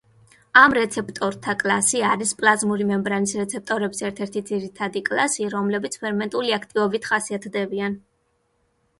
ამ 0.59 0.71
რეცეპტორთა 0.75 1.53
კლასი 1.63 1.99
არის 2.11 2.31
პლაზმური 2.39 2.87
მემბრანის 2.91 3.33
რეცეპტორების 3.41 4.01
ერთ-ერთი 4.09 4.43
ძირითადი 4.47 5.03
კლასი, 5.09 5.45
რომლებიც 5.55 5.97
ფერმენტული 6.05 6.55
აქტივობით 6.57 7.05
ხასიათდებიან. 7.11 7.99